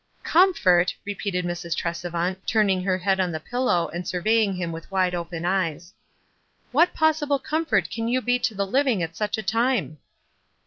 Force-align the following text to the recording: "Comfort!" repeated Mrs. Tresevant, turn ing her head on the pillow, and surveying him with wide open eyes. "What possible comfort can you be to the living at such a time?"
"Comfort!" 0.23 0.95
repeated 1.05 1.45
Mrs. 1.45 1.75
Tresevant, 1.77 2.37
turn 2.47 2.71
ing 2.71 2.81
her 2.81 2.97
head 2.97 3.19
on 3.19 3.31
the 3.31 3.39
pillow, 3.39 3.87
and 3.93 4.07
surveying 4.07 4.55
him 4.55 4.71
with 4.71 4.89
wide 4.89 5.13
open 5.13 5.45
eyes. 5.45 5.93
"What 6.71 6.95
possible 6.95 7.37
comfort 7.37 7.87
can 7.91 8.07
you 8.07 8.19
be 8.19 8.39
to 8.39 8.55
the 8.55 8.65
living 8.65 9.03
at 9.03 9.15
such 9.15 9.37
a 9.37 9.43
time?" 9.43 9.99